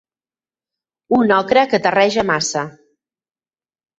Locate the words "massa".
2.31-2.63